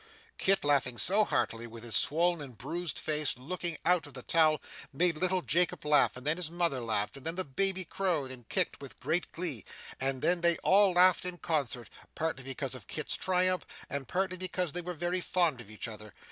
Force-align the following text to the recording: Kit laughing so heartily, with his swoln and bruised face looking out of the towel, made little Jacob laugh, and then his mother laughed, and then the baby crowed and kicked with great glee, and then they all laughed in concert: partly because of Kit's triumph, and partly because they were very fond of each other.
Kit 0.39 0.63
laughing 0.65 0.97
so 0.97 1.23
heartily, 1.23 1.67
with 1.67 1.83
his 1.83 1.95
swoln 1.95 2.41
and 2.41 2.57
bruised 2.57 2.97
face 2.97 3.37
looking 3.37 3.77
out 3.85 4.07
of 4.07 4.15
the 4.15 4.23
towel, 4.23 4.59
made 4.91 5.15
little 5.15 5.43
Jacob 5.43 5.85
laugh, 5.85 6.17
and 6.17 6.25
then 6.25 6.37
his 6.37 6.49
mother 6.49 6.81
laughed, 6.81 7.17
and 7.17 7.23
then 7.23 7.35
the 7.35 7.43
baby 7.43 7.85
crowed 7.85 8.31
and 8.31 8.49
kicked 8.49 8.81
with 8.81 8.99
great 8.99 9.31
glee, 9.31 9.63
and 9.99 10.23
then 10.23 10.41
they 10.41 10.57
all 10.63 10.93
laughed 10.93 11.23
in 11.23 11.37
concert: 11.37 11.87
partly 12.15 12.43
because 12.43 12.73
of 12.73 12.87
Kit's 12.87 13.15
triumph, 13.15 13.63
and 13.91 14.07
partly 14.07 14.37
because 14.37 14.73
they 14.73 14.81
were 14.81 14.95
very 14.95 15.21
fond 15.21 15.61
of 15.61 15.69
each 15.69 15.87
other. 15.87 16.15